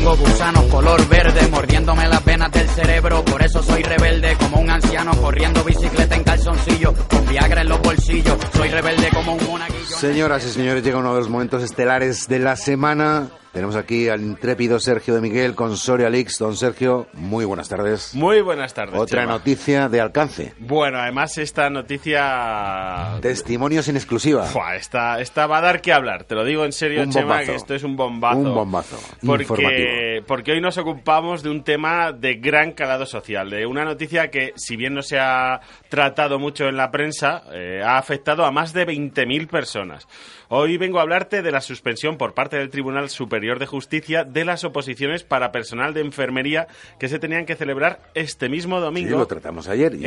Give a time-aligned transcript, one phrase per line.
[0.00, 4.70] tengo gusanos color verde mordiéndome las venas del cerebro, por eso soy rebelde como un
[4.70, 9.98] anciano corriendo bicicleta en calzoncillo, con Viagra en los bolsillos, soy rebelde como un monaguillo.
[9.98, 13.28] Señoras y señores, llega uno de los momentos estelares de la semana.
[13.52, 16.38] Tenemos aquí al intrépido Sergio de Miguel con Soria Leaks.
[16.38, 18.14] Don Sergio, muy buenas tardes.
[18.14, 18.94] Muy buenas tardes.
[18.96, 19.32] Otra Chema.
[19.32, 20.54] noticia de alcance.
[20.58, 23.18] Bueno, además esta noticia...
[23.20, 24.44] Testimonios en exclusiva.
[24.44, 27.26] Fua, esta, esta va a dar que hablar, te lo digo en serio, Un Chema,
[27.26, 27.50] bombazo.
[27.50, 28.38] que esto es un bombazo.
[28.38, 28.96] Un bombazo.
[29.26, 34.30] Porque, porque hoy nos ocupamos de un tema de gran calado social, de una noticia
[34.30, 38.52] que, si bien no se ha tratado mucho en la prensa, eh, ha afectado a
[38.52, 40.06] más de 20.000 personas.
[40.52, 44.44] Hoy vengo a hablarte de la suspensión por parte del Tribunal Superior de Justicia de
[44.44, 49.18] las oposiciones para personal de enfermería que se tenían que celebrar este mismo Sí, domingo.
[49.18, 49.94] lo tratamos ayer.
[49.94, 50.06] Y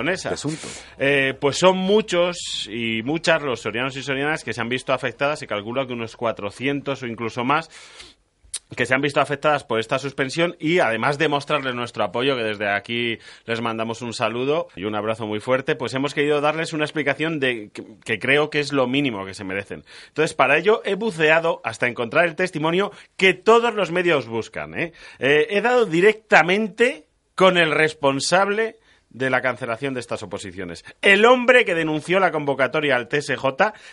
[0.00, 0.66] en este asunto.
[0.98, 5.38] Eh, pues son muchos y muchas los sorianos y sorianas que se han visto afectadas,
[5.38, 7.68] se calcula que unos 400 o incluso más
[8.76, 12.42] que se han visto afectadas por esta suspensión y además de mostrarles nuestro apoyo, que
[12.42, 16.72] desde aquí les mandamos un saludo y un abrazo muy fuerte, pues hemos querido darles
[16.72, 17.70] una explicación de
[18.04, 19.84] que, creo que es lo mínimo que se merecen.
[20.08, 24.78] Entonces, para ello he buceado hasta encontrar el testimonio que todos los medios buscan.
[24.78, 24.92] ¿eh?
[25.18, 28.78] Eh, he dado directamente con el responsable
[29.10, 30.84] de la cancelación de estas oposiciones.
[31.02, 33.44] El hombre que denunció la convocatoria al TSJ,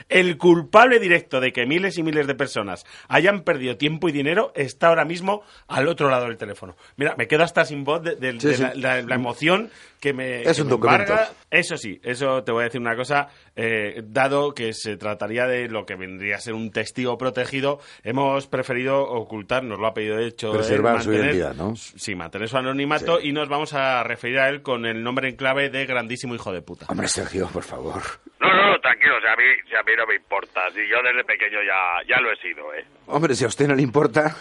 [0.10, 4.52] el culpable directo de que miles y miles de personas hayan perdido tiempo y dinero,
[4.56, 6.76] está ahora mismo al otro lado del teléfono.
[6.96, 8.62] Mira, me quedo hasta sin voz de, de- Sí, de sí.
[8.62, 9.70] La, la- la emoción
[10.00, 11.12] que me, Es que un me documento.
[11.14, 11.30] embarga.
[11.50, 15.70] Eso sí, eso te voy a decir una cosa, eh, dado que se trataría de
[15.70, 20.18] lo que vendría a ser un testigo protegido, hemos preferido ocultar, nos lo ha pedido
[20.18, 21.76] de hecho, él, Preservar su mantener- identidad, ¿no?
[21.76, 25.36] Sí, mantener su anonimato y nos vamos a referir a él con el nombre en
[25.36, 26.86] clave de grandísimo hijo de puta.
[26.90, 28.02] Hombre, Sergio, por favor.
[28.40, 30.62] No, no, tranquilo, si a mí, si a mí no me importa.
[30.72, 32.86] Si yo desde pequeño ya, ya lo he sido, ¿eh?
[33.08, 34.36] Hombre, si a usted no le importa.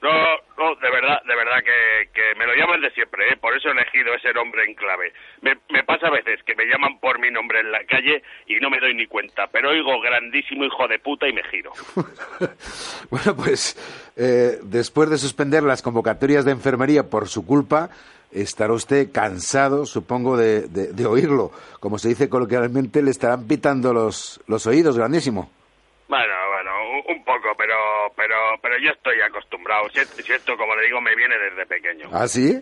[0.00, 0.10] No,
[0.56, 3.36] no, de verdad, de verdad que, que me lo llaman de siempre, ¿eh?
[3.36, 5.12] Por eso he elegido ese nombre en clave.
[5.42, 8.56] Me, me pasa a veces que me llaman por mi nombre en la calle y
[8.60, 11.72] no me doy ni cuenta, pero oigo grandísimo hijo de puta y me giro.
[13.10, 13.76] Bueno, pues
[14.16, 17.88] eh, después de suspender las convocatorias de enfermería por su culpa,
[18.30, 21.50] estará usted cansado, supongo, de, de- de oírlo.
[21.80, 25.50] Como se dice coloquialmente, le estarán pitando los, los oídos, grandísimo.
[26.08, 27.76] Bueno, bueno, un, poco, pero,
[28.16, 29.88] pero, pero yo estoy acostumbrado.
[29.90, 32.08] Si, si esto, como le digo, me viene desde pequeño.
[32.12, 32.52] ¿Ah, sí?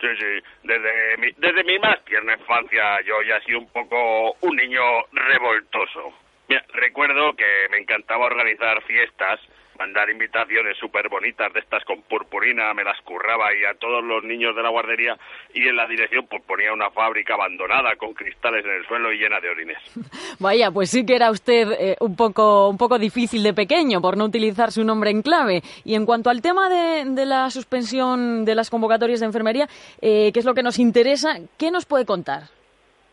[0.00, 0.42] Sí, sí.
[0.62, 4.82] Desde mi, desde mi más tierna infancia yo ya he sido un poco un niño
[5.12, 6.12] revoltoso.
[6.48, 9.40] Mira, recuerdo que me encantaba organizar fiestas,
[9.78, 14.24] mandar invitaciones súper bonitas de estas con purpurina, me las curraba y a todos los
[14.24, 15.16] niños de la guardería
[15.52, 19.18] y en la dirección pues ponía una fábrica abandonada con cristales en el suelo y
[19.18, 19.78] llena de orines.
[20.38, 24.16] Vaya, pues sí que era usted eh, un, poco, un poco difícil de pequeño por
[24.16, 25.62] no utilizar su nombre en clave.
[25.84, 29.68] Y en cuanto al tema de, la suspensión de las convocatorias de enfermería,
[30.00, 32.55] eh, que es lo que nos interesa, ¿qué nos puede contar?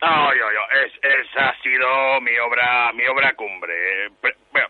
[0.03, 4.09] No, yo, yo, es, esa ha sido mi obra, mi obra cumbre.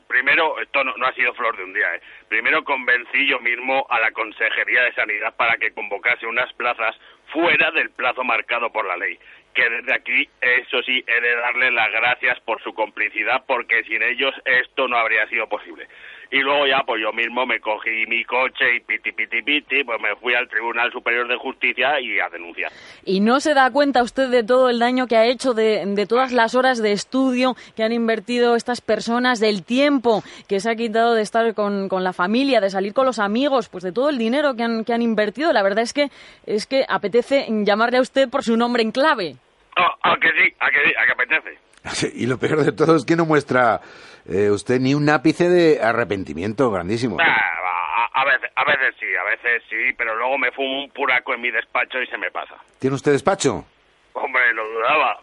[0.08, 2.02] Primero, esto no, no ha sido flor de un día, ¿eh?
[2.30, 6.96] Primero convencí yo mismo a la Consejería de Sanidad para que convocase unas plazas
[7.32, 9.18] fuera del plazo marcado por la ley.
[9.56, 14.04] Que desde aquí, eso sí, he de darle las gracias por su complicidad, porque sin
[14.04, 15.88] ellos esto no habría sido posible.
[16.34, 20.02] Y luego ya, pues yo mismo me cogí mi coche y piti, piti, piti, pues
[20.02, 22.72] me fui al Tribunal Superior de Justicia y a denunciar.
[23.06, 26.08] ¿Y no se da cuenta usted de todo el daño que ha hecho, de, de
[26.08, 30.76] todas las horas de estudio que han invertido estas personas, del tiempo que se ha
[30.76, 34.10] quitado de estar con, con la familia, de salir con los amigos, pues de todo
[34.10, 35.54] el dinero que han, que han invertido?
[35.54, 36.08] La verdad es que,
[36.48, 39.36] es que apetece llamarle a usted por su nombre en clave.
[39.76, 40.52] Ah, ¿A que sí?
[40.60, 40.94] ¿A que sí?
[40.98, 41.73] ¿A que apetece?
[42.14, 43.82] Y lo peor de todo es que no muestra
[44.26, 47.18] eh, usted ni un ápice de arrepentimiento, grandísimo.
[47.20, 51.34] Ah, a veces, a veces sí, a veces sí, pero luego me fumo un puraco
[51.34, 52.56] en mi despacho y se me pasa.
[52.80, 53.66] ¿Tiene usted despacho?
[54.14, 55.20] Hombre, lo dudaba.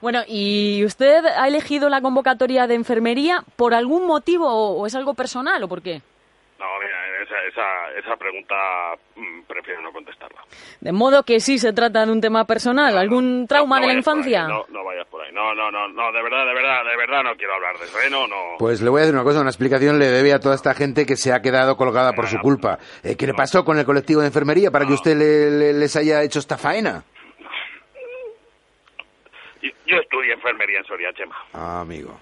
[0.00, 4.94] Bueno, ¿y usted ha elegido la convocatoria de enfermería por algún motivo o, o es
[4.94, 6.02] algo personal o por qué?
[6.58, 6.95] No, mira,
[7.26, 8.54] esa, esa, esa pregunta
[9.16, 10.40] mm, prefiero no contestarla.
[10.80, 13.92] De modo que sí se trata de un tema personal, algún trauma No, no de
[13.92, 14.46] la infancia.
[14.48, 15.32] no, no vayas por ahí.
[15.32, 17.98] No, no, no, no, de verdad, de verdad, de verdad no quiero hablar de eso,
[18.00, 18.10] ¿eh?
[18.10, 18.36] No, no.
[18.58, 21.04] Pues le voy a decir una cosa, una explicación le debe a toda esta gente
[21.04, 22.78] que se ha quedado colgada por su culpa.
[23.02, 25.96] Eh, ¿Qué le pasó con el colectivo de enfermería para que usted le- le- les
[25.96, 27.02] haya hecho esta faena?
[29.62, 31.36] Yo, yo estudié enfermería en Soria, Chema.
[31.52, 32.18] Ah, amigo.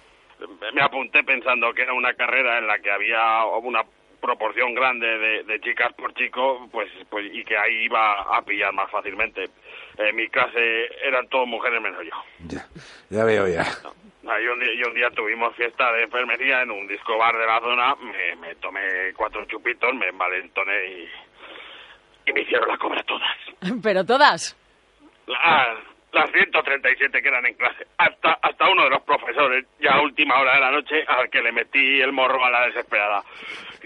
[0.74, 3.82] Me apunté pensando que era una carrera en la que había una
[4.24, 8.72] proporción grande de, de chicas por chico, pues, pues y que ahí iba a pillar
[8.72, 9.50] más fácilmente.
[9.98, 12.12] En mi clase eran todas mujeres menos yo.
[12.48, 12.66] Ya,
[13.10, 13.64] ya veo ya.
[14.26, 17.36] Ah, Y un, día, y un día tuvimos fiesta de enfermería en un disco bar
[17.36, 21.08] de la zona, me, me tomé cuatro chupitos, me envalentoné y,
[22.26, 23.36] y me hicieron la cobra todas.
[23.82, 24.56] Pero todas.
[25.26, 25.78] Las,
[26.14, 30.38] las 137 que eran en clase, hasta, hasta uno de los profesores, ya a última
[30.40, 33.22] hora de la noche, al que le metí el morro a la desesperada.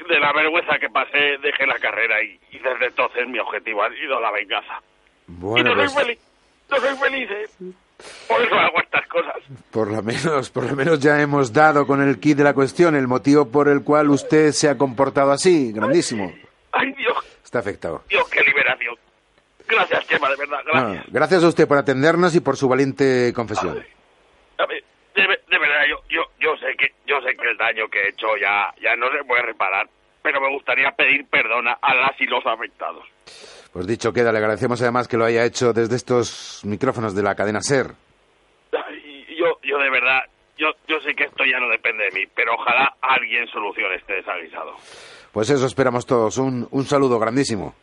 [0.08, 3.90] De la vergüenza que pasé, dejé la carrera y, y desde entonces mi objetivo ha
[3.90, 4.80] sido la venganza.
[5.26, 6.18] y Bueno, no pues soy feliz,
[6.70, 7.46] no soy feliz, ¿eh?
[8.28, 9.34] Por eso hago estas cosas.
[9.72, 12.94] por lo menos, por lo menos ya hemos dado con el kit de la cuestión,
[12.94, 16.32] el motivo por el cual usted se ha comportado así, grandísimo.
[16.70, 18.04] Ay, Dios, Está afectado.
[18.08, 18.94] Dios, qué liberación.
[19.68, 21.04] Gracias, Chema, de verdad, gracias.
[21.12, 23.84] gracias a usted por atendernos y por su valiente confesión.
[24.58, 24.82] A ver,
[25.14, 28.08] de, de verdad, yo, yo, yo sé que, yo sé que el daño que he
[28.08, 29.88] hecho ya, ya no se puede reparar,
[30.22, 33.04] pero me gustaría pedir perdón a- las y los afectados.
[33.72, 37.34] Pues dicho queda, le agradecemos además que lo haya hecho desde estos micrófonos de la
[37.34, 37.92] cadena SER.
[39.38, 40.20] Yo, yo de verdad,
[40.56, 44.14] yo, yo sé que esto ya no depende de mí, pero ojalá alguien solucione este
[44.14, 44.74] desaguisado.
[45.30, 46.38] Pues eso esperamos todos.
[46.38, 47.74] Un, un saludo grandísimo.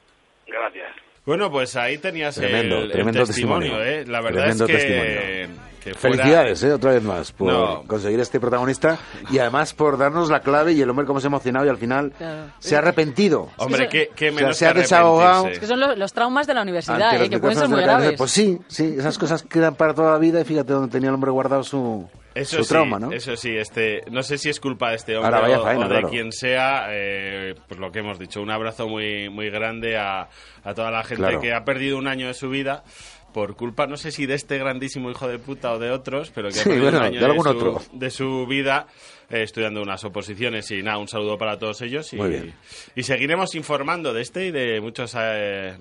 [0.48, 0.92] Gracias.
[1.26, 4.02] Bueno, pues ahí tenías Tremendo, el, el tremendo testimonio, testimonio.
[4.02, 4.06] ¿eh?
[4.06, 5.56] La verdad Tremendo es que, testimonio.
[5.84, 6.72] que fuera- Felicidades, ¿eh?
[6.74, 7.84] otra vez más, por No.
[7.88, 8.98] conseguir este protagonista
[9.32, 11.78] y además por darnos la clave y el hombre cómo se ha emocionado y al
[11.78, 12.52] final Claro.
[12.60, 13.50] se ha arrepentido.
[13.58, 15.48] Hombre, Es qué, qué O sea, menos se ha que desahogado.
[15.48, 17.30] Es que son lo- los traumas de la universidad, Ante ¿eh?
[17.30, 18.14] que pueden ser muy graves.
[18.18, 21.16] Pues sí, sí, esas cosas quedan para toda la vida y fíjate donde tenía el
[21.16, 23.12] hombre guardado su, Eso su sí, trauma, ¿no?
[23.12, 25.96] Eso sí, este, no sé si es culpa de este hombre o, faena, o de
[25.96, 26.10] claro.
[26.10, 30.30] quien sea, eh, pues lo que hemos dicho, un abrazo muy, muy grande a,
[30.64, 31.40] a toda la gente Claro.
[31.40, 32.84] que ha perdido un año de su vida
[33.34, 36.48] por culpa, no sé si de este grandísimo hijo de puta o de otros, pero
[36.50, 37.82] que Sí, ha perdido bueno, un año de algún su, otro.
[37.92, 38.88] de su vida
[39.30, 42.54] eh, estudiando unas oposiciones y nada, un saludo para todos ellos y, Muy bien.
[42.96, 45.78] y seguiremos informando de este y de muchos eh,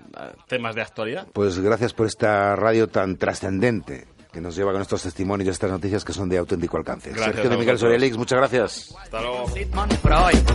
[0.48, 1.28] temas de actualidad.
[1.32, 5.70] Pues gracias por esta radio tan trascendente que nos lleva con estos testimonios y estas
[5.70, 7.10] noticias que son de auténtico alcance.
[7.10, 7.78] Gracias Sergio de Miguel.
[7.78, 8.94] Sorielix, muchas gracias.
[9.00, 9.46] Hasta luego.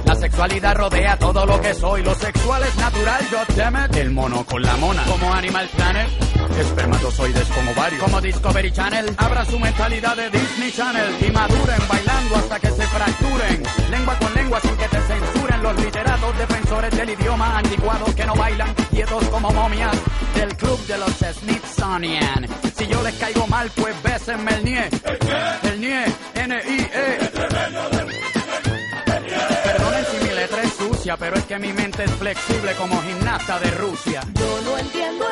[0.06, 2.04] La sexualidad rodea todo lo que soy.
[2.04, 3.96] Lo sexual es natural, God damn it.
[3.96, 5.04] El mono con la mona.
[5.06, 6.29] Como Animal Planet.
[6.58, 8.04] Espermatozoides como varios.
[8.04, 9.14] Como Discovery Channel.
[9.18, 11.16] Abra su mentalidad de Disney Channel.
[11.22, 13.64] Y maduren bailando hasta que se fracturen.
[13.90, 15.64] Lengua con lengua sin que te censuren.
[15.64, 19.96] Los literatos defensores del idioma anticuados que no bailan quietos como momias.
[20.36, 22.48] Del club de los Smithsonian.
[22.76, 24.90] Si yo les caigo mal, pues bésenme el nie.
[25.64, 26.06] El nie.
[26.36, 27.32] N-I-E.
[29.64, 33.60] Perdonen si mi letra es sucia, pero es que mi mente es flexible como gimnasta
[33.60, 34.22] de Rusia.
[34.34, 35.26] Yo no entiendo